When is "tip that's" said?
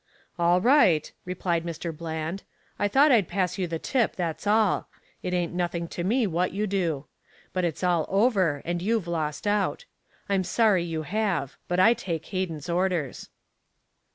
3.77-4.47